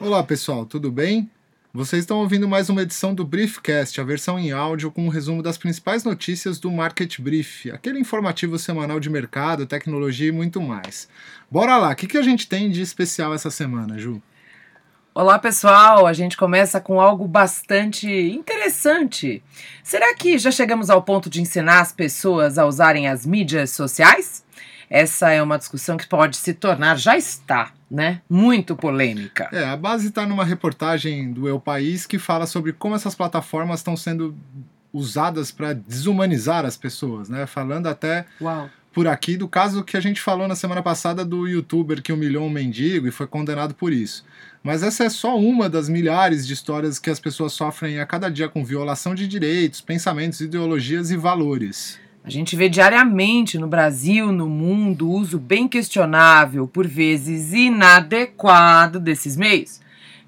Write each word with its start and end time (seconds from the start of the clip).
Olá 0.00 0.24
pessoal, 0.24 0.64
tudo 0.64 0.90
bem? 0.90 1.30
Vocês 1.74 2.04
estão 2.04 2.20
ouvindo 2.20 2.48
mais 2.48 2.70
uma 2.70 2.80
edição 2.80 3.14
do 3.14 3.22
Briefcast, 3.22 4.00
a 4.00 4.04
versão 4.04 4.38
em 4.38 4.50
áudio 4.50 4.90
com 4.90 5.04
um 5.04 5.10
resumo 5.10 5.42
das 5.42 5.58
principais 5.58 6.04
notícias 6.04 6.58
do 6.58 6.70
Market 6.70 7.20
Brief, 7.20 7.70
aquele 7.70 8.00
informativo 8.00 8.58
semanal 8.58 8.98
de 8.98 9.10
mercado, 9.10 9.66
tecnologia 9.66 10.28
e 10.30 10.32
muito 10.32 10.58
mais. 10.58 11.06
Bora 11.50 11.76
lá, 11.76 11.90
o 11.90 11.94
que, 11.94 12.06
que 12.06 12.16
a 12.16 12.22
gente 12.22 12.48
tem 12.48 12.70
de 12.70 12.80
especial 12.80 13.34
essa 13.34 13.50
semana, 13.50 13.98
Ju? 13.98 14.22
Olá 15.14 15.38
pessoal, 15.38 16.06
a 16.06 16.14
gente 16.14 16.34
começa 16.34 16.80
com 16.80 16.98
algo 16.98 17.28
bastante 17.28 18.08
interessante. 18.10 19.42
Será 19.84 20.14
que 20.14 20.38
já 20.38 20.50
chegamos 20.50 20.88
ao 20.88 21.02
ponto 21.02 21.28
de 21.28 21.42
ensinar 21.42 21.80
as 21.80 21.92
pessoas 21.92 22.56
a 22.56 22.64
usarem 22.64 23.06
as 23.06 23.26
mídias 23.26 23.68
sociais? 23.72 24.42
Essa 24.88 25.30
é 25.30 25.42
uma 25.42 25.58
discussão 25.58 25.98
que 25.98 26.08
pode 26.08 26.38
se 26.38 26.54
tornar, 26.54 26.96
já 26.96 27.18
está, 27.18 27.74
né? 27.90 28.22
Muito 28.28 28.76
polêmica. 28.76 29.48
É, 29.52 29.64
a 29.64 29.76
base 29.76 30.08
está 30.08 30.26
numa 30.26 30.44
reportagem 30.44 31.32
do 31.32 31.48
Eu 31.48 31.58
País 31.58 32.06
que 32.06 32.18
fala 32.18 32.46
sobre 32.46 32.72
como 32.72 32.94
essas 32.94 33.14
plataformas 33.14 33.80
estão 33.80 33.96
sendo 33.96 34.36
usadas 34.92 35.50
para 35.50 35.72
desumanizar 35.72 36.64
as 36.64 36.76
pessoas, 36.76 37.28
né? 37.28 37.46
Falando 37.46 37.86
até 37.86 38.26
Uau. 38.40 38.68
por 38.92 39.06
aqui 39.06 39.36
do 39.36 39.48
caso 39.48 39.82
que 39.82 39.96
a 39.96 40.00
gente 40.00 40.20
falou 40.20 40.46
na 40.46 40.54
semana 40.54 40.82
passada 40.82 41.24
do 41.24 41.46
youtuber 41.48 42.02
que 42.02 42.12
humilhou 42.12 42.46
um 42.46 42.50
mendigo 42.50 43.06
e 43.08 43.10
foi 43.10 43.26
condenado 43.26 43.74
por 43.74 43.92
isso. 43.92 44.24
Mas 44.62 44.82
essa 44.82 45.04
é 45.04 45.08
só 45.08 45.38
uma 45.38 45.68
das 45.68 45.88
milhares 45.88 46.46
de 46.46 46.52
histórias 46.52 46.98
que 46.98 47.08
as 47.08 47.18
pessoas 47.18 47.52
sofrem 47.52 47.98
a 47.98 48.06
cada 48.06 48.28
dia 48.28 48.48
com 48.48 48.64
violação 48.64 49.14
de 49.14 49.26
direitos, 49.26 49.80
pensamentos, 49.80 50.40
ideologias 50.40 51.10
e 51.10 51.16
valores. 51.16 51.98
A 52.22 52.28
gente 52.28 52.54
vê 52.54 52.68
diariamente 52.68 53.58
no 53.58 53.66
Brasil, 53.66 54.30
no 54.30 54.46
mundo, 54.46 55.08
o 55.08 55.12
uso 55.12 55.38
bem 55.38 55.66
questionável, 55.66 56.68
por 56.68 56.86
vezes 56.86 57.52
inadequado 57.52 59.00
desses 59.00 59.36
meios. 59.36 59.80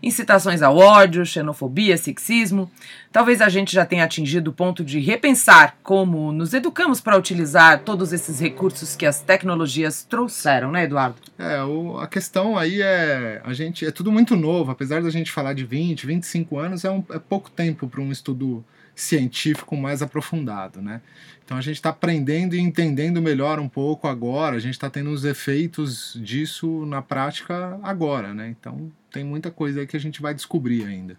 Incitações 0.03 0.63
ao 0.63 0.77
ódio, 0.77 1.25
xenofobia, 1.25 1.97
sexismo. 1.97 2.69
Talvez 3.13 3.41
a 3.41 3.49
gente 3.49 3.73
já 3.73 3.87
tenha 3.87 4.03
atingido 4.03 4.51
o 4.51 4.53
ponto 4.53 4.83
de 4.83 4.99
repensar 4.99 5.77
como 5.81 6.33
nos 6.33 6.53
educamos 6.53 7.01
para 7.01 7.17
utilizar 7.17 7.83
todos 7.85 8.13
esses 8.13 8.41
recursos 8.41 8.97
que 8.97 9.07
as 9.07 9.21
tecnologias 9.21 10.03
trouxeram, 10.03 10.73
né, 10.73 10.85
Eduardo? 10.85 11.17
É, 11.39 11.63
o, 11.63 11.99
a 11.99 12.09
questão 12.09 12.59
aí 12.59 12.83
é. 12.83 13.41
A 13.45 13.53
gente. 13.53 13.87
É 13.87 13.93
tudo 13.93 14.11
muito 14.11 14.35
novo, 14.35 14.73
apesar 14.73 15.03
da 15.03 15.11
gente 15.11 15.31
falar 15.31 15.53
de 15.53 15.65
20, 15.65 16.05
25 16.05 16.59
anos, 16.59 16.85
é, 16.85 16.91
um, 16.91 17.05
é 17.11 17.19
pouco 17.21 17.49
tempo 17.49 17.87
para 17.87 18.01
um 18.01 18.11
estudo 18.11 18.65
científico 19.03 19.77
mais 19.77 20.03
aprofundado, 20.03 20.81
né? 20.81 21.01
Então 21.45 21.57
a 21.57 21.61
gente 21.61 21.77
está 21.77 21.91
aprendendo 21.91 22.55
e 22.55 22.61
entendendo 22.61 23.21
melhor 23.21 23.59
um 23.59 23.69
pouco 23.69 24.07
agora, 24.09 24.57
a 24.57 24.61
gente 24.61 24.75
está 24.75 24.89
tendo 24.89 25.11
os 25.11 25.25
efeitos 25.25 26.19
disso 26.23 26.87
na 26.87 27.03
prática 27.03 27.79
agora, 27.83 28.33
né? 28.33 28.49
Então 28.49 28.91
tem 29.11 29.25
muita 29.25 29.51
coisa 29.51 29.81
aí 29.81 29.87
que 29.87 29.97
a 29.97 30.01
gente 30.01 30.23
vai 30.23 30.33
descobrir 30.33 30.85
ainda. 30.85 31.17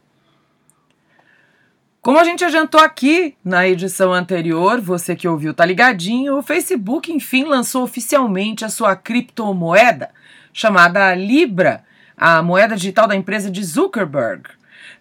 Como 2.02 2.20
a 2.20 2.24
gente 2.24 2.44
adiantou 2.44 2.82
aqui 2.82 3.36
na 3.46 3.68
edição 3.68 4.12
anterior, 4.14 4.82
você 4.82 5.16
que 5.16 5.28
ouviu 5.28 5.54
tá 5.54 5.66
ligadinho, 5.66 6.38
o 6.38 6.44
Facebook 6.44 7.12
enfim 7.12 7.46
lançou 7.46 7.84
oficialmente 7.84 8.66
a 8.66 8.70
sua 8.70 8.96
criptomoeda, 8.96 10.10
chamada 10.52 11.16
Libra, 11.16 11.84
a 12.18 12.42
moeda 12.44 12.76
digital 12.76 13.08
da 13.08 13.16
empresa 13.16 13.50
de 13.50 13.64
Zuckerberg. 13.64 14.50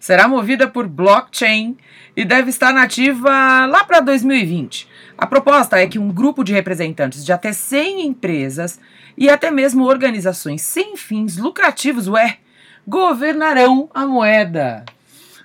Será 0.03 0.27
movida 0.27 0.67
por 0.67 0.85
blockchain 0.85 1.77
e 2.13 2.25
deve 2.25 2.49
estar 2.49 2.73
nativa 2.73 3.65
lá 3.65 3.85
para 3.85 4.01
2020. 4.01 4.85
A 5.17 5.25
proposta 5.25 5.79
é 5.79 5.87
que 5.87 5.97
um 5.97 6.11
grupo 6.11 6.43
de 6.43 6.51
representantes 6.51 7.23
de 7.23 7.31
até 7.31 7.53
100 7.53 8.07
empresas 8.07 8.81
e 9.17 9.29
até 9.29 9.49
mesmo 9.49 9.85
organizações 9.85 10.61
sem 10.61 10.97
fins 10.97 11.37
lucrativos, 11.37 12.09
ué, 12.09 12.39
governarão 12.85 13.89
a 13.93 14.05
moeda. 14.05 14.83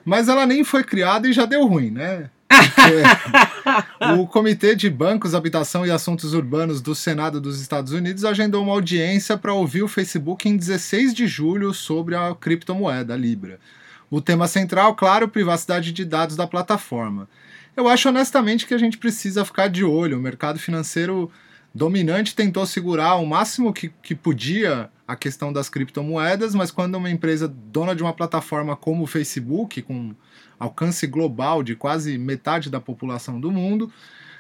Mas 0.05 0.29
ela 0.29 0.45
nem 0.45 0.65
foi 0.65 0.83
criada 0.83 1.29
e 1.29 1.33
já 1.33 1.47
deu 1.47 1.65
ruim, 1.65 1.93
né? 1.93 2.29
o 4.19 4.27
Comitê 4.27 4.75
de 4.75 4.91
Bancos, 4.91 5.37
Habitação 5.37 5.87
e 5.87 5.91
Assuntos 5.93 6.35
Urbanos 6.35 6.81
do 6.81 6.97
Senado 6.97 7.41
dos 7.41 7.61
Estados 7.61 7.93
Unidos 7.93 8.25
agendou 8.25 8.65
uma 8.65 8.73
audiência 8.73 9.39
para 9.39 9.55
ouvir 9.55 9.85
o 9.85 9.89
Facebook 9.89 10.49
em 10.49 10.57
16 10.57 11.15
de 11.15 11.29
julho 11.29 11.73
sobre 11.73 12.17
a 12.17 12.35
criptomoeda 12.35 13.15
Libra. 13.15 13.61
O 14.11 14.21
tema 14.21 14.49
central, 14.49 14.95
claro, 14.95 15.29
privacidade 15.29 15.93
de 15.93 16.05
dados 16.05 16.37
da 16.37 16.47
plataforma. 16.47 17.29
Eu 17.77 17.89
acho 17.89 18.09
honestamente 18.09 18.67
que 18.67 18.75
a 18.75 18.79
gente 18.79 18.99
precisa 18.99 19.45
ficar 19.45 19.69
de 19.69 19.85
olho. 19.85 20.19
O 20.19 20.23
mercado 20.23 20.59
financeiro 20.59 21.31
dominante 21.75 22.35
tentou 22.35 22.67
segurar 22.67 23.17
o 23.17 23.27
máximo 23.27 23.73
que, 23.73 23.93
que 24.03 24.15
podia 24.15 24.91
a 25.07 25.15
questão 25.15 25.53
das 25.53 25.69
criptomoedas, 25.69 26.55
mas 26.55 26.71
quando 26.71 26.97
uma 26.97 27.11
empresa 27.11 27.47
dona 27.49 27.95
de 27.95 28.03
uma 28.03 28.13
plataforma 28.13 28.75
como 28.75 29.05
o 29.05 29.07
Facebook, 29.07 29.81
com 29.83 30.15
alcance 30.59 31.07
global 31.07 31.63
de 31.63 31.77
quase 31.77 32.19
metade 32.19 32.69
da 32.69 32.81
população 32.81 33.41
do 33.41 33.51
mundo, 33.51 33.93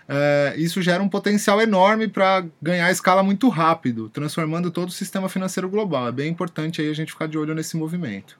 é, 0.08 0.54
isso 0.56 0.82
gera 0.82 1.02
um 1.02 1.08
potencial 1.08 1.60
enorme 1.60 2.08
para 2.08 2.44
ganhar 2.60 2.90
escala 2.90 3.22
muito 3.22 3.48
rápido, 3.48 4.08
transformando 4.08 4.70
todo 4.70 4.88
o 4.88 4.92
sistema 4.92 5.28
financeiro 5.28 5.68
global. 5.68 6.08
É 6.08 6.12
bem 6.12 6.30
importante 6.30 6.80
aí 6.80 6.90
a 6.90 6.94
gente 6.94 7.12
ficar 7.12 7.28
de 7.28 7.38
olho 7.38 7.54
nesse 7.54 7.76
movimento. 7.76 8.38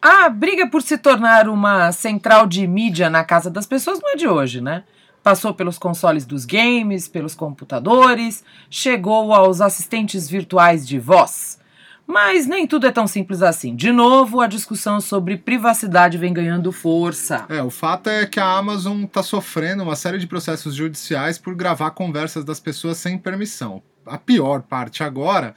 A 0.00 0.28
briga 0.28 0.68
por 0.68 0.82
se 0.82 0.98
tornar 0.98 1.48
uma 1.48 1.90
central 1.92 2.46
de 2.46 2.66
mídia 2.66 3.10
na 3.10 3.24
casa 3.24 3.50
das 3.50 3.66
pessoas 3.66 4.00
não 4.00 4.10
é 4.10 4.16
de 4.16 4.28
hoje, 4.28 4.60
né? 4.60 4.84
Passou 5.22 5.52
pelos 5.52 5.78
consoles 5.78 6.24
dos 6.24 6.44
games, 6.44 7.08
pelos 7.08 7.34
computadores, 7.34 8.44
chegou 8.70 9.34
aos 9.34 9.60
assistentes 9.60 10.30
virtuais 10.30 10.86
de 10.86 10.98
voz. 10.98 11.58
Mas 12.06 12.46
nem 12.46 12.66
tudo 12.68 12.86
é 12.86 12.92
tão 12.92 13.08
simples 13.08 13.42
assim. 13.42 13.74
De 13.74 13.90
novo, 13.90 14.40
a 14.40 14.46
discussão 14.46 15.00
sobre 15.00 15.36
privacidade 15.36 16.16
vem 16.16 16.32
ganhando 16.32 16.70
força. 16.70 17.44
É, 17.48 17.60
o 17.60 17.70
fato 17.70 18.08
é 18.08 18.24
que 18.24 18.38
a 18.38 18.56
Amazon 18.56 19.02
está 19.02 19.24
sofrendo 19.24 19.82
uma 19.82 19.96
série 19.96 20.18
de 20.18 20.26
processos 20.28 20.74
judiciais 20.74 21.36
por 21.36 21.56
gravar 21.56 21.90
conversas 21.90 22.44
das 22.44 22.60
pessoas 22.60 22.98
sem 22.98 23.18
permissão. 23.18 23.82
A 24.06 24.16
pior 24.16 24.62
parte 24.62 25.02
agora 25.02 25.56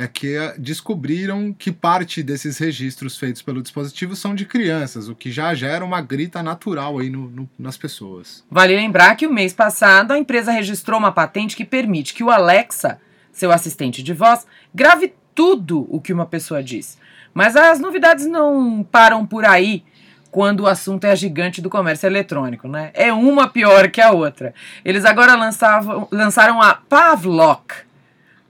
é 0.00 0.06
que 0.06 0.34
descobriram 0.56 1.52
que 1.52 1.70
parte 1.70 2.22
desses 2.22 2.56
registros 2.56 3.18
feitos 3.18 3.42
pelo 3.42 3.60
dispositivo 3.60 4.16
são 4.16 4.34
de 4.34 4.46
crianças, 4.46 5.10
o 5.10 5.14
que 5.14 5.30
já 5.30 5.52
gera 5.52 5.84
uma 5.84 6.00
grita 6.00 6.42
natural 6.42 6.98
aí 6.98 7.10
no, 7.10 7.28
no, 7.28 7.50
nas 7.58 7.76
pessoas. 7.76 8.42
Vale 8.50 8.74
lembrar 8.74 9.14
que 9.14 9.26
o 9.26 9.32
mês 9.32 9.52
passado 9.52 10.12
a 10.12 10.18
empresa 10.18 10.52
registrou 10.52 10.98
uma 10.98 11.12
patente 11.12 11.54
que 11.54 11.66
permite 11.66 12.14
que 12.14 12.24
o 12.24 12.30
Alexa, 12.30 12.98
seu 13.30 13.52
assistente 13.52 14.02
de 14.02 14.14
voz, 14.14 14.46
grave 14.74 15.12
tudo 15.34 15.86
o 15.90 16.00
que 16.00 16.14
uma 16.14 16.24
pessoa 16.24 16.62
diz. 16.62 16.96
Mas 17.34 17.54
as 17.54 17.78
novidades 17.78 18.24
não 18.24 18.82
param 18.82 19.26
por 19.26 19.44
aí 19.44 19.84
quando 20.30 20.60
o 20.60 20.66
assunto 20.66 21.04
é 21.04 21.10
a 21.10 21.14
gigante 21.14 21.60
do 21.60 21.68
comércio 21.68 22.06
eletrônico, 22.06 22.66
né? 22.66 22.90
É 22.94 23.12
uma 23.12 23.48
pior 23.48 23.90
que 23.90 24.00
a 24.00 24.12
outra. 24.12 24.54
Eles 24.82 25.04
agora 25.04 25.34
lançavam, 25.34 26.08
lançaram 26.10 26.62
a 26.62 26.72
Pavlok 26.72 27.89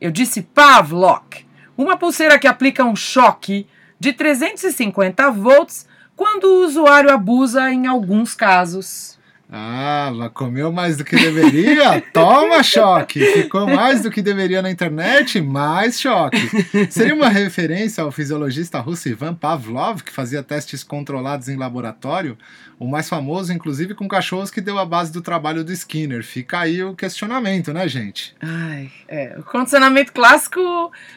eu 0.01 0.11
disse 0.11 0.43
Pavlok, 0.43 1.47
uma 1.77 1.97
pulseira 1.97 2.39
que 2.39 2.47
aplica 2.47 2.85
um 2.85 2.97
choque 2.97 3.67
de 3.99 4.13
350 4.13 5.31
volts 5.31 5.87
quando 6.17 6.45
o 6.45 6.65
usuário 6.65 7.11
abusa 7.11 7.71
em 7.71 7.87
alguns 7.87 8.35
casos. 8.35 9.19
Ah, 9.53 10.13
comeu 10.33 10.71
mais 10.71 10.97
do 10.97 11.05
que 11.05 11.17
deveria? 11.17 12.01
Toma 12.15 12.63
choque! 12.63 13.19
Ficou 13.19 13.67
mais 13.67 14.03
do 14.03 14.11
que 14.11 14.23
deveria 14.23 14.63
na 14.63 14.71
internet? 14.71 15.41
Mais 15.41 16.01
choque! 16.01 16.39
Seria 16.89 17.15
uma 17.15 17.29
referência 17.29 18.05
ao 18.05 18.13
fisiologista 18.13 18.79
russo 18.79 19.09
Ivan 19.09 19.35
Pavlov, 19.35 20.03
que 20.05 20.13
fazia 20.13 20.41
testes 20.41 20.85
controlados 20.85 21.49
em 21.49 21.57
laboratório, 21.57 22.39
o 22.79 22.87
mais 22.87 23.09
famoso, 23.09 23.53
inclusive, 23.53 23.93
com 23.93 24.07
cachorros 24.07 24.53
que 24.53 24.61
deu 24.61 24.79
a 24.79 24.87
base 24.87 25.13
do 25.13 25.21
trabalho 25.21 25.65
do 25.65 25.73
Skinner. 25.73 26.23
Fica 26.23 26.61
aí 26.61 26.83
o 26.85 26.95
questionamento, 26.95 27.73
né, 27.73 27.89
gente? 27.89 28.35
Ai, 28.41 28.89
é. 29.09 29.35
O 29.37 29.43
condicionamento 29.43 30.13
clássico 30.13 30.61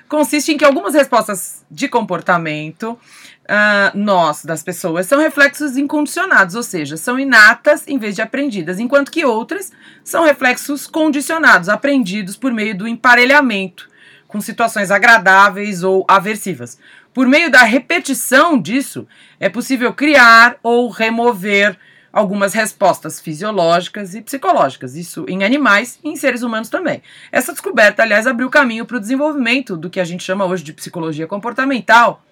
consiste 0.10 0.52
em 0.52 0.58
que 0.58 0.66
algumas 0.66 0.96
respostas 0.96 1.64
de 1.70 1.88
comportamento 1.88 2.98
uh, 3.44 3.98
nós, 3.98 4.44
das 4.44 4.64
pessoas, 4.64 5.06
são 5.06 5.20
reflexos 5.20 5.78
incondicionados, 5.78 6.56
ou 6.56 6.64
seja, 6.64 6.98
são 6.98 7.20
inatas 7.20 7.84
em 7.88 7.98
vez 7.98 8.16
de 8.16 8.22
aprendidas, 8.22 8.80
enquanto 8.80 9.12
que 9.12 9.26
outras 9.26 9.72
são 10.04 10.24
reflexos 10.24 10.88
condicionados, 10.88 11.70
aprendidos 11.70 12.36
por 12.36 12.52
meio 12.52 12.78
do 12.78 12.88
emparelhamento 12.88 13.92
com 14.34 14.42
situações 14.42 14.90
agradáveis 14.90 15.84
ou 15.84 16.04
aversivas. 16.08 16.80
Por 17.14 17.28
meio 17.28 17.52
da 17.52 17.62
repetição 17.62 18.60
disso, 18.60 19.08
é 19.40 19.48
possível 19.48 19.94
criar 19.94 20.58
ou 20.64 20.90
remover 20.90 21.78
algumas 22.12 22.52
respostas 22.54 23.20
fisiológicas 23.20 24.16
e 24.16 24.22
psicológicas, 24.22 24.96
isso 24.96 25.24
em 25.28 25.44
animais 25.44 26.00
e 26.04 26.10
em 26.10 26.16
seres 26.16 26.42
humanos 26.42 26.70
também. 26.70 27.04
Essa 27.32 27.52
descoberta, 27.52 28.02
aliás, 28.02 28.26
abriu 28.26 28.50
caminho 28.50 28.86
para 28.86 28.98
o 28.98 29.00
desenvolvimento 29.00 29.78
do 29.78 29.90
que 29.90 30.00
a 30.00 30.04
gente 30.04 30.24
chama 30.24 30.46
hoje 30.46 30.64
de 30.64 30.74
psicologia 30.74 31.28
comportamental, 31.28 32.24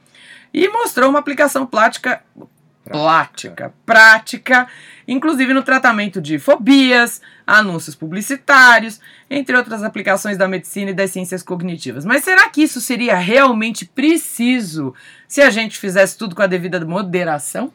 e 0.54 0.68
mostrou 0.70 1.10
uma 1.10 1.20
aplicação 1.20 1.66
prática, 1.66 2.22
Prática. 2.84 3.74
prática, 3.86 4.68
inclusive 5.08 5.54
no 5.54 5.64
tratamento 5.64 6.22
de 6.22 6.38
fobias, 6.40 7.22
anúncios 7.46 7.96
publicitários, 7.96 9.00
entre 9.30 9.56
outras 9.56 9.84
aplicações 9.84 10.38
da 10.38 10.48
medicina 10.48 10.92
e 10.92 10.94
das 10.94 11.12
ciências 11.12 11.42
cognitivas. 11.44 12.04
Mas 12.06 12.24
será 12.24 12.50
que 12.50 12.64
isso 12.64 12.82
seria 12.82 13.16
realmente 13.16 13.86
preciso 13.86 14.94
se 15.28 15.42
a 15.42 15.50
gente 15.50 15.78
fizesse 15.78 16.18
tudo 16.18 16.36
com 16.36 16.42
a 16.42 16.48
devida 16.48 16.84
moderação? 16.86 17.72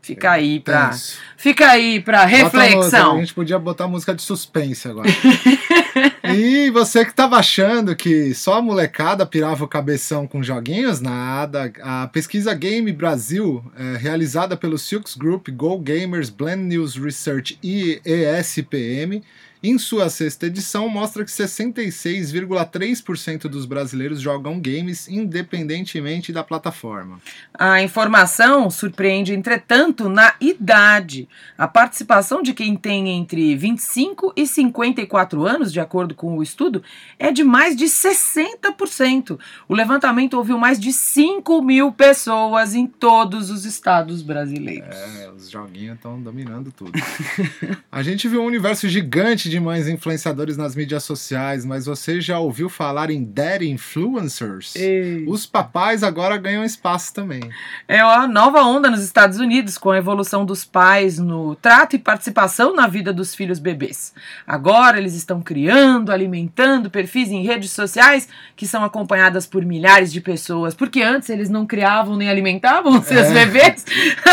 Fica 0.00 0.30
aí 0.30 0.60
pra, 0.60 0.92
fica 1.36 1.68
aí 1.68 2.00
pra 2.00 2.24
reflexão. 2.24 3.16
a 3.16 3.18
gente 3.20 3.34
podia 3.34 3.58
botar 3.58 3.86
música 3.88 4.14
de 4.14 4.22
suspense 4.22 4.88
agora. 4.88 5.08
e 6.38 6.70
você 6.70 7.04
que 7.04 7.10
estava 7.10 7.36
achando 7.36 7.96
que 7.96 8.32
só 8.32 8.58
a 8.58 8.62
molecada 8.62 9.26
pirava 9.26 9.64
o 9.64 9.68
cabeção 9.68 10.24
com 10.24 10.40
joguinhos, 10.40 11.00
nada. 11.00 11.72
A 11.82 12.06
pesquisa 12.06 12.54
Game 12.54 12.92
Brasil, 12.92 13.64
é, 13.76 13.96
realizada 13.96 14.56
pelo 14.56 14.78
Silks 14.78 15.16
Group, 15.16 15.48
Go 15.48 15.76
Gamers, 15.78 16.30
Blend 16.30 16.62
News 16.62 16.94
Research 16.94 17.58
e 17.60 18.00
ESPM, 18.04 19.24
em 19.62 19.78
sua 19.78 20.08
sexta 20.08 20.46
edição, 20.46 20.88
mostra 20.88 21.24
que 21.24 21.30
66,3% 21.30 23.48
dos 23.48 23.66
brasileiros 23.66 24.20
jogam 24.20 24.60
games 24.60 25.08
independentemente 25.08 26.32
da 26.32 26.44
plataforma. 26.44 27.20
A 27.52 27.82
informação 27.82 28.70
surpreende, 28.70 29.34
entretanto, 29.34 30.08
na 30.08 30.34
idade. 30.40 31.28
A 31.56 31.66
participação 31.66 32.40
de 32.42 32.54
quem 32.54 32.76
tem 32.76 33.08
entre 33.10 33.56
25 33.56 34.32
e 34.36 34.46
54 34.46 35.44
anos, 35.46 35.72
de 35.72 35.80
acordo 35.80 36.14
com 36.14 36.38
o 36.38 36.42
estudo, 36.42 36.82
é 37.18 37.32
de 37.32 37.42
mais 37.42 37.74
de 37.74 37.86
60%. 37.86 39.40
O 39.68 39.74
levantamento 39.74 40.34
ouviu 40.34 40.56
mais 40.56 40.78
de 40.78 40.92
5 40.92 41.60
mil 41.62 41.90
pessoas 41.90 42.74
em 42.74 42.86
todos 42.86 43.50
os 43.50 43.64
estados 43.64 44.22
brasileiros. 44.22 44.94
É, 44.94 45.30
os 45.30 45.50
joguinhos 45.50 45.96
estão 45.96 46.20
dominando 46.20 46.70
tudo. 46.70 46.92
A 47.90 48.02
gente 48.02 48.28
viu 48.28 48.42
um 48.42 48.46
universo 48.46 48.86
gigante 48.88 49.48
de 49.48 49.57
mães 49.60 49.88
influenciadores 49.88 50.56
nas 50.56 50.74
mídias 50.74 51.04
sociais, 51.04 51.64
mas 51.64 51.86
você 51.86 52.20
já 52.20 52.38
ouviu 52.38 52.68
falar 52.68 53.10
em 53.10 53.24
Dad 53.24 53.62
Influencers? 53.62 54.74
Ei. 54.76 55.24
Os 55.28 55.46
papais 55.46 56.02
agora 56.02 56.36
ganham 56.36 56.64
espaço 56.64 57.12
também. 57.12 57.40
É 57.86 58.00
a 58.00 58.26
nova 58.26 58.62
onda 58.62 58.90
nos 58.90 59.02
Estados 59.02 59.38
Unidos 59.38 59.78
com 59.78 59.90
a 59.90 59.98
evolução 59.98 60.44
dos 60.44 60.64
pais 60.64 61.18
no 61.18 61.54
trato 61.54 61.96
e 61.96 61.98
participação 61.98 62.74
na 62.74 62.86
vida 62.86 63.12
dos 63.12 63.34
filhos 63.34 63.58
bebês. 63.58 64.12
Agora 64.46 64.98
eles 64.98 65.14
estão 65.14 65.40
criando, 65.40 66.12
alimentando 66.12 66.90
perfis 66.90 67.30
em 67.30 67.44
redes 67.44 67.70
sociais 67.70 68.28
que 68.56 68.66
são 68.66 68.84
acompanhadas 68.84 69.46
por 69.46 69.64
milhares 69.64 70.12
de 70.12 70.20
pessoas, 70.20 70.74
porque 70.74 71.02
antes 71.02 71.30
eles 71.30 71.48
não 71.48 71.66
criavam 71.66 72.16
nem 72.16 72.28
alimentavam 72.28 73.02
seus 73.02 73.26
é. 73.26 73.32
bebês. 73.32 73.84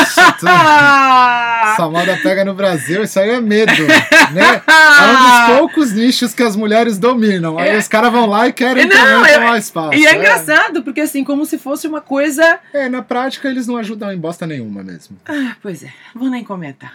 Essa 1.74 1.90
moda 1.90 2.18
pega 2.22 2.44
no 2.46 2.54
Brasil, 2.54 3.04
isso 3.04 3.20
aí 3.20 3.32
é 3.32 3.42
medo, 3.42 3.72
né? 4.34 4.62
É 5.06 5.12
um 5.12 5.50
dos 5.50 5.58
poucos 5.58 5.94
nichos 5.94 6.34
que 6.34 6.44
as 6.44 6.56
mulheres 6.56 6.98
dominam. 6.98 7.58
Aí 7.58 7.70
é. 7.70 7.78
os 7.78 7.88
caras 7.88 8.12
vão 8.12 8.26
lá 8.26 8.48
e 8.48 8.54
querem 8.54 8.86
não, 8.86 8.96
também 8.96 9.32
é, 9.32 9.40
tomar 9.40 9.58
espaço. 9.58 9.98
E 9.98 10.06
é, 10.06 10.12
é, 10.12 10.16
engraçado, 10.18 10.84
porque 10.84 11.02
assim, 11.02 11.24
como 11.24 11.46
se 11.46 11.58
fosse 11.58 11.88
uma 11.88 12.02
coisa. 12.02 12.60
É, 12.74 12.90
na 12.90 13.02
prática 13.02 13.48
eles 13.48 13.68
não 13.68 13.78
ajudam 13.78 14.12
em 14.12 14.18
bosta 14.18 14.46
nenhuma 14.46 14.84
mesmo. 14.84 15.18
Ah, 15.28 15.56
pois 15.62 15.84
é, 15.84 15.94
vou 16.14 16.30
nem 16.30 16.44
comentar. 16.44 16.94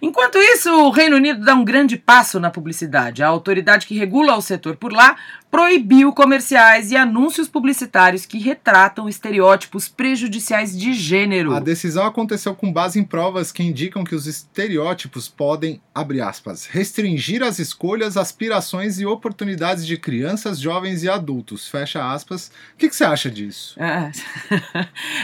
Enquanto 0.00 0.36
isso, 0.38 0.70
o 0.70 0.90
Reino 0.90 1.16
Unido 1.16 1.44
dá 1.44 1.54
um 1.54 1.64
grande 1.64 1.96
passo 1.96 2.38
na 2.38 2.50
publicidade. 2.50 3.22
A 3.22 3.28
autoridade 3.28 3.86
que 3.86 3.96
regula 3.96 4.36
o 4.36 4.42
setor 4.42 4.76
por 4.76 4.92
lá 4.92 5.16
proibiu 5.56 6.12
comerciais 6.12 6.90
e 6.90 6.96
anúncios 6.98 7.48
publicitários 7.48 8.26
que 8.26 8.38
retratam 8.38 9.08
estereótipos 9.08 9.88
prejudiciais 9.88 10.78
de 10.78 10.92
gênero. 10.92 11.54
A 11.54 11.60
decisão 11.60 12.04
aconteceu 12.04 12.54
com 12.54 12.70
base 12.70 13.00
em 13.00 13.02
provas 13.02 13.50
que 13.50 13.62
indicam 13.62 14.04
que 14.04 14.14
os 14.14 14.26
estereótipos 14.26 15.28
podem, 15.28 15.80
abre 15.94 16.20
aspas, 16.20 16.66
restringir 16.66 17.42
as 17.42 17.58
escolhas, 17.58 18.18
aspirações 18.18 19.00
e 19.00 19.06
oportunidades 19.06 19.86
de 19.86 19.96
crianças, 19.96 20.60
jovens 20.60 21.02
e 21.02 21.08
adultos, 21.08 21.66
fecha 21.66 22.06
aspas. 22.06 22.48
O 22.74 22.76
que, 22.76 22.90
que 22.90 22.94
você 22.94 23.04
acha 23.04 23.30
disso? 23.30 23.80
É. 23.80 24.12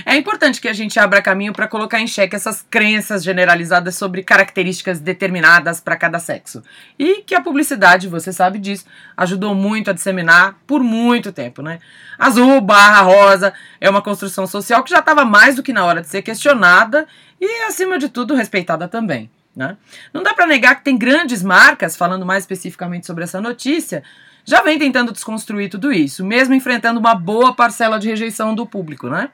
é 0.14 0.16
importante 0.16 0.62
que 0.62 0.68
a 0.68 0.72
gente 0.72 0.98
abra 0.98 1.20
caminho 1.20 1.52
para 1.52 1.68
colocar 1.68 2.00
em 2.00 2.06
xeque 2.06 2.34
essas 2.34 2.64
crenças 2.70 3.22
generalizadas 3.22 3.96
sobre 3.96 4.22
características 4.22 4.98
determinadas 4.98 5.78
para 5.78 5.94
cada 5.94 6.18
sexo. 6.18 6.62
E 6.98 7.20
que 7.20 7.34
a 7.34 7.42
publicidade, 7.42 8.08
você 8.08 8.32
sabe 8.32 8.58
disso, 8.58 8.86
ajudou 9.14 9.54
muito 9.54 9.90
a 9.90 9.92
disseminar 9.92 10.21
disseminar 10.22 10.56
por 10.66 10.82
muito 10.82 11.32
tempo, 11.32 11.60
né? 11.60 11.80
Azul 12.18 12.60
barra 12.60 13.02
rosa 13.02 13.52
é 13.80 13.90
uma 13.90 14.00
construção 14.00 14.46
social 14.46 14.82
que 14.82 14.90
já 14.90 15.00
estava 15.00 15.24
mais 15.24 15.56
do 15.56 15.62
que 15.62 15.72
na 15.72 15.84
hora 15.84 16.00
de 16.00 16.08
ser 16.08 16.22
questionada 16.22 17.06
e, 17.40 17.64
acima 17.64 17.98
de 17.98 18.08
tudo, 18.08 18.34
respeitada 18.34 18.86
também. 18.86 19.30
Né? 19.54 19.76
Não 20.14 20.22
dá 20.22 20.32
para 20.32 20.46
negar 20.46 20.76
que 20.76 20.84
tem 20.84 20.96
grandes 20.96 21.42
marcas, 21.42 21.96
falando 21.96 22.24
mais 22.24 22.44
especificamente 22.44 23.06
sobre 23.06 23.24
essa 23.24 23.40
notícia, 23.40 24.02
já 24.44 24.62
vem 24.62 24.78
tentando 24.78 25.12
desconstruir 25.12 25.68
tudo 25.68 25.92
isso, 25.92 26.24
mesmo 26.24 26.54
enfrentando 26.54 26.98
uma 26.98 27.14
boa 27.14 27.54
parcela 27.54 27.98
de 27.98 28.08
rejeição 28.08 28.54
do 28.54 28.64
público, 28.64 29.08
né? 29.08 29.28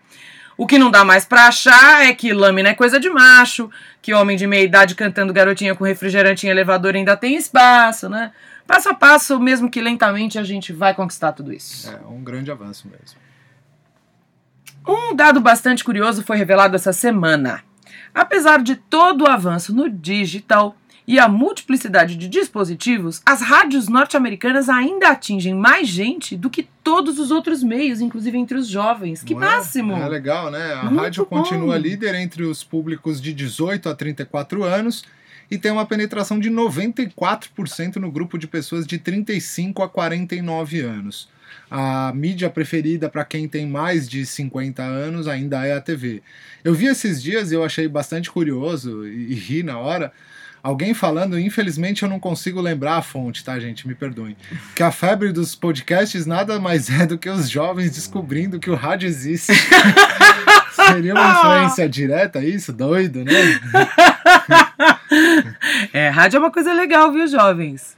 O 0.56 0.66
que 0.66 0.76
não 0.76 0.90
dá 0.90 1.04
mais 1.04 1.24
para 1.24 1.46
achar 1.46 2.04
é 2.04 2.12
que 2.12 2.32
lâmina 2.32 2.70
é 2.70 2.74
coisa 2.74 2.98
de 2.98 3.08
macho, 3.08 3.70
que 4.02 4.12
homem 4.12 4.36
de 4.36 4.44
meia 4.44 4.64
idade 4.64 4.96
cantando 4.96 5.32
garotinha 5.32 5.72
com 5.72 5.84
refrigerante 5.84 6.48
em 6.48 6.50
elevador 6.50 6.96
ainda 6.96 7.16
tem 7.16 7.36
espaço, 7.36 8.08
né? 8.08 8.32
Passo 8.68 8.90
a 8.90 8.94
passo, 8.94 9.40
mesmo 9.40 9.70
que 9.70 9.80
lentamente, 9.80 10.38
a 10.38 10.44
gente 10.44 10.72
vai 10.72 10.94
conquistar 10.94 11.32
tudo 11.32 11.52
isso. 11.52 11.90
É 11.90 12.06
um 12.06 12.22
grande 12.22 12.52
avanço 12.52 12.86
mesmo. 12.86 13.18
Um 14.86 15.16
dado 15.16 15.40
bastante 15.40 15.82
curioso 15.82 16.22
foi 16.22 16.36
revelado 16.36 16.76
essa 16.76 16.92
semana. 16.92 17.64
Apesar 18.14 18.62
de 18.62 18.76
todo 18.76 19.22
o 19.24 19.26
avanço 19.28 19.74
no 19.74 19.88
digital 19.88 20.76
e 21.06 21.18
a 21.18 21.26
multiplicidade 21.26 22.16
de 22.16 22.28
dispositivos, 22.28 23.22
as 23.24 23.40
rádios 23.40 23.88
norte-americanas 23.88 24.68
ainda 24.68 25.08
atingem 25.08 25.54
mais 25.54 25.88
gente 25.88 26.36
do 26.36 26.50
que 26.50 26.68
todos 26.84 27.18
os 27.18 27.30
outros 27.30 27.62
meios, 27.62 28.02
inclusive 28.02 28.36
entre 28.36 28.58
os 28.58 28.68
jovens. 28.68 29.22
Que 29.22 29.34
Não 29.34 29.42
é? 29.42 29.46
máximo! 29.46 29.94
É, 29.94 30.02
é, 30.02 30.08
legal, 30.08 30.50
né? 30.50 30.74
A 30.74 30.84
Muito 30.84 31.00
rádio 31.00 31.26
bom. 31.28 31.38
continua 31.38 31.78
líder 31.78 32.14
entre 32.14 32.44
os 32.44 32.62
públicos 32.62 33.20
de 33.22 33.32
18 33.32 33.88
a 33.88 33.94
34 33.94 34.62
anos 34.62 35.02
e 35.50 35.58
tem 35.58 35.70
uma 35.70 35.86
penetração 35.86 36.38
de 36.38 36.50
94% 36.50 37.96
no 37.96 38.10
grupo 38.10 38.38
de 38.38 38.46
pessoas 38.46 38.86
de 38.86 38.98
35 38.98 39.82
a 39.82 39.88
49 39.88 40.80
anos. 40.80 41.28
A 41.70 42.12
mídia 42.14 42.48
preferida 42.48 43.08
para 43.08 43.24
quem 43.24 43.48
tem 43.48 43.66
mais 43.66 44.08
de 44.08 44.24
50 44.24 44.82
anos 44.82 45.28
ainda 45.28 45.66
é 45.66 45.74
a 45.74 45.80
TV. 45.80 46.22
Eu 46.64 46.74
vi 46.74 46.86
esses 46.86 47.22
dias 47.22 47.50
e 47.50 47.54
eu 47.54 47.64
achei 47.64 47.88
bastante 47.88 48.30
curioso 48.30 49.06
e, 49.06 49.32
e 49.32 49.34
ri 49.34 49.62
na 49.62 49.78
hora. 49.78 50.12
Alguém 50.62 50.92
falando, 50.92 51.38
infelizmente 51.38 52.02
eu 52.02 52.08
não 52.08 52.18
consigo 52.18 52.60
lembrar 52.60 52.96
a 52.96 53.02
fonte, 53.02 53.44
tá, 53.44 53.58
gente? 53.60 53.86
Me 53.86 53.94
perdoem. 53.94 54.36
Que 54.74 54.82
a 54.82 54.90
febre 54.90 55.32
dos 55.32 55.54
podcasts 55.54 56.26
nada 56.26 56.58
mais 56.58 56.90
é 56.90 57.06
do 57.06 57.16
que 57.16 57.28
os 57.28 57.48
jovens 57.48 57.92
descobrindo 57.92 58.58
que 58.58 58.70
o 58.70 58.74
rádio 58.74 59.06
existe. 59.06 59.52
Seria 60.72 61.14
uma 61.14 61.32
influência 61.32 61.88
direta 61.88 62.42
isso? 62.42 62.72
Doido, 62.72 63.24
né? 63.24 63.32
é, 65.92 66.08
rádio 66.08 66.36
é 66.36 66.40
uma 66.40 66.50
coisa 66.50 66.72
legal, 66.72 67.12
viu, 67.12 67.26
jovens? 67.26 67.96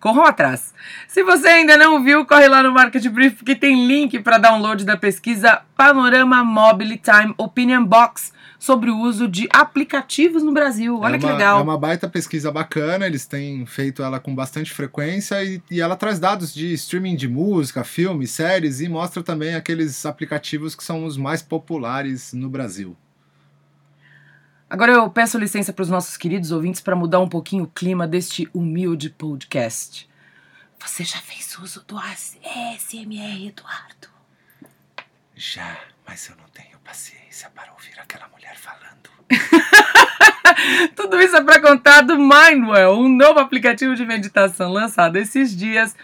Corram 0.00 0.24
atrás. 0.24 0.72
Se 1.06 1.22
você 1.22 1.46
ainda 1.48 1.76
não 1.76 2.02
viu, 2.02 2.24
corre 2.24 2.48
lá 2.48 2.62
no 2.62 2.72
Market 2.72 3.06
Brief 3.08 3.44
que 3.44 3.54
tem 3.54 3.86
link 3.86 4.18
para 4.20 4.38
download 4.38 4.82
da 4.84 4.96
pesquisa 4.96 5.60
Panorama 5.76 6.42
Mobile 6.42 6.96
Time 6.96 7.34
Opinion 7.36 7.84
Box 7.84 8.32
sobre 8.58 8.90
o 8.90 8.98
uso 8.98 9.28
de 9.28 9.46
aplicativos 9.52 10.42
no 10.42 10.52
Brasil. 10.52 10.98
Olha 11.00 11.16
é 11.16 11.18
que 11.18 11.26
legal. 11.26 11.60
É 11.60 11.62
uma 11.62 11.78
baita 11.78 12.08
pesquisa 12.08 12.50
bacana, 12.50 13.06
eles 13.06 13.26
têm 13.26 13.66
feito 13.66 14.02
ela 14.02 14.18
com 14.18 14.34
bastante 14.34 14.72
frequência 14.72 15.42
e, 15.44 15.62
e 15.70 15.80
ela 15.80 15.96
traz 15.96 16.18
dados 16.18 16.52
de 16.54 16.72
streaming 16.74 17.16
de 17.16 17.28
música, 17.28 17.84
filmes, 17.84 18.30
séries 18.30 18.80
e 18.80 18.88
mostra 18.88 19.22
também 19.22 19.54
aqueles 19.54 20.06
aplicativos 20.06 20.74
que 20.74 20.84
são 20.84 21.04
os 21.04 21.16
mais 21.16 21.42
populares 21.42 22.32
no 22.32 22.48
Brasil. 22.48 22.96
Agora 24.70 24.92
eu 24.92 25.10
peço 25.10 25.36
licença 25.36 25.72
para 25.72 25.82
os 25.82 25.90
nossos 25.90 26.16
queridos 26.16 26.52
ouvintes 26.52 26.80
para 26.80 26.94
mudar 26.94 27.18
um 27.18 27.28
pouquinho 27.28 27.64
o 27.64 27.66
clima 27.66 28.06
deste 28.06 28.48
humilde 28.54 29.10
podcast. 29.10 30.08
Você 30.78 31.02
já 31.02 31.18
fez 31.18 31.58
uso 31.58 31.84
do 31.88 31.98
ASMR, 31.98 33.48
Eduardo? 33.48 34.08
Já, 35.34 35.76
mas 36.06 36.28
eu 36.28 36.36
não 36.36 36.44
tenho 36.54 36.78
paciência 36.84 37.50
para 37.52 37.72
ouvir 37.72 37.98
aquela 37.98 38.28
mulher 38.28 38.56
falando. 38.56 39.10
Tudo 40.94 41.20
isso 41.20 41.34
é 41.34 41.42
para 41.42 41.60
contar 41.60 42.02
do 42.02 42.16
Mindwell, 42.16 42.92
um 42.92 43.08
novo 43.08 43.40
aplicativo 43.40 43.96
de 43.96 44.06
meditação 44.06 44.70
lançado 44.70 45.16
esses 45.16 45.54
dias. 45.56 45.96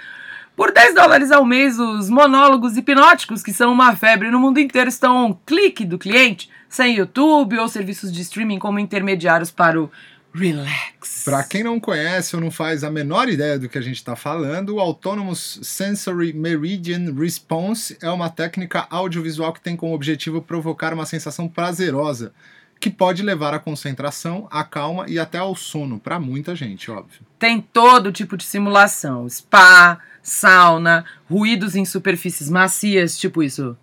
Por 0.56 0.72
10 0.72 0.92
dólares 0.92 1.30
ao 1.30 1.44
mês, 1.44 1.78
os 1.78 2.10
monólogos 2.10 2.76
hipnóticos, 2.76 3.44
que 3.44 3.52
são 3.52 3.72
uma 3.72 3.94
febre 3.94 4.28
no 4.28 4.40
mundo 4.40 4.58
inteiro, 4.58 4.88
estão 4.88 5.16
a 5.18 5.26
um 5.26 5.32
clique 5.32 5.84
do 5.84 5.98
cliente 5.98 6.50
sem 6.68 6.96
YouTube 6.96 7.58
ou 7.58 7.68
serviços 7.68 8.12
de 8.12 8.22
streaming 8.22 8.58
como 8.58 8.78
intermediários 8.78 9.50
para 9.50 9.80
o 9.80 9.90
relax. 10.36 11.22
Para 11.24 11.42
quem 11.42 11.64
não 11.64 11.80
conhece 11.80 12.36
ou 12.36 12.42
não 12.42 12.50
faz 12.50 12.84
a 12.84 12.90
menor 12.90 13.28
ideia 13.28 13.58
do 13.58 13.68
que 13.68 13.78
a 13.78 13.80
gente 13.82 13.96
está 13.96 14.14
falando, 14.14 14.74
o 14.74 14.80
Autonomous 14.80 15.58
Sensory 15.62 16.32
Meridian 16.32 17.14
Response 17.14 17.96
é 18.02 18.10
uma 18.10 18.28
técnica 18.28 18.86
audiovisual 18.90 19.52
que 19.52 19.60
tem 19.60 19.76
como 19.76 19.94
objetivo 19.94 20.42
provocar 20.42 20.92
uma 20.92 21.06
sensação 21.06 21.48
prazerosa 21.48 22.32
que 22.78 22.90
pode 22.90 23.22
levar 23.22 23.54
à 23.54 23.58
concentração, 23.58 24.46
à 24.50 24.62
calma 24.62 25.06
e 25.08 25.18
até 25.18 25.38
ao 25.38 25.56
sono, 25.56 25.98
para 25.98 26.20
muita 26.20 26.54
gente, 26.54 26.90
óbvio. 26.90 27.20
Tem 27.38 27.60
todo 27.60 28.12
tipo 28.12 28.36
de 28.36 28.44
simulação: 28.44 29.28
spa, 29.28 29.98
sauna, 30.22 31.04
ruídos 31.28 31.74
em 31.74 31.84
superfícies 31.84 32.50
macias, 32.50 33.16
tipo 33.16 33.42
isso. 33.42 33.76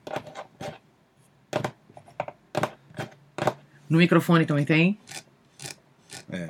No 3.94 4.00
microfone 4.00 4.44
também 4.44 4.66
tem. 4.66 4.98
É. 6.32 6.50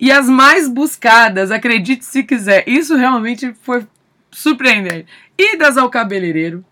E 0.00 0.10
as 0.10 0.28
mais 0.28 0.68
buscadas, 0.68 1.52
acredite 1.52 2.04
se 2.04 2.24
quiser, 2.24 2.68
isso 2.68 2.96
realmente 2.96 3.54
foi 3.62 3.86
surpreendente. 4.32 5.06
Idas 5.38 5.78
ao 5.78 5.88
cabeleireiro, 5.88 6.64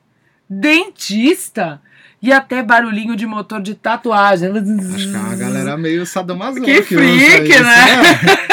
dentista 0.48 1.80
e 2.20 2.32
até 2.32 2.60
barulhinho 2.60 3.14
de 3.14 3.24
motor 3.24 3.62
de 3.62 3.76
tatuagem. 3.76 4.50
Acho 4.50 5.08
que 5.08 5.14
é 5.14 5.18
uma 5.18 5.36
galera 5.36 5.76
meio 5.76 6.04
sadomasoca. 6.04 6.64
Que 6.64 6.82
freak, 6.82 7.48
isso, 7.48 7.62
né? 7.62 8.50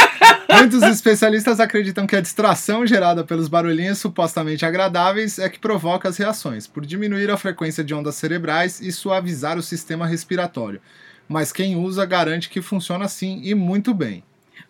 Muitos 0.60 0.84
especialistas 0.84 1.60
acreditam 1.60 2.06
que 2.06 2.16
a 2.16 2.22
distração 2.22 2.86
gerada 2.86 3.24
pelos 3.24 3.48
barulhinhos 3.48 3.98
supostamente 3.98 4.64
agradáveis 4.64 5.40
é 5.40 5.50
que 5.50 5.58
provoca 5.58 6.08
as 6.08 6.18
reações, 6.18 6.68
por 6.68 6.86
diminuir 6.86 7.32
a 7.32 7.38
frequência 7.38 7.84
de 7.84 7.96
ondas 7.96 8.14
cerebrais 8.14 8.80
e 8.80 8.92
suavizar 8.92 9.58
o 9.58 9.64
sistema 9.64 10.06
respiratório. 10.06 10.80
Mas 11.28 11.52
quem 11.52 11.76
usa 11.76 12.06
garante 12.06 12.50
que 12.50 12.62
funciona 12.62 13.06
assim 13.06 13.42
e 13.44 13.54
muito 13.54 13.94
bem. 13.94 14.24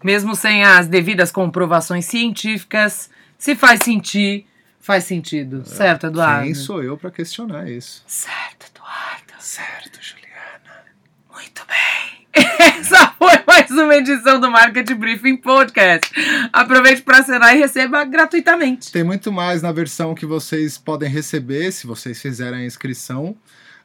Mesmo 0.04 0.36
sem 0.36 0.64
as 0.64 0.88
devidas 0.88 1.32
comprovações 1.32 2.06
científicas, 2.06 3.10
se 3.38 3.56
faz 3.56 3.82
sentir, 3.84 4.46
faz 4.80 5.04
sentido. 5.04 5.64
certo, 5.66 6.08
Eduardo? 6.08 6.46
Quem 6.46 6.54
sou 6.54 6.84
eu 6.84 6.98
para 6.98 7.12
questionar 7.12 7.70
isso? 7.70 8.04
Certo, 8.08 8.68
Eduardo. 8.74 9.34
Certo, 9.40 10.00
Juliana. 10.02 10.86
Muito 11.34 11.64
bem. 11.68 12.28
Essa 12.80 13.08
foi 13.18 13.44
mais 13.46 13.70
uma 13.72 13.96
edição 13.96 14.40
do 14.40 14.50
Market 14.52 14.92
Briefing 14.94 15.38
Podcast. 15.38 16.12
Aproveite 16.54 17.02
para 17.02 17.20
assinar 17.20 17.56
e 17.56 17.60
receba 17.60 18.04
gratuitamente. 18.04 18.92
Tem 18.92 19.04
muito 19.04 19.32
mais 19.32 19.62
na 19.62 19.72
versão 19.72 20.14
que 20.14 20.26
vocês 20.26 20.78
podem 20.78 21.10
receber 21.10 21.72
se 21.72 21.88
vocês 21.88 22.22
fizerem 22.22 22.62
a 22.62 22.66
inscrição. 22.66 23.36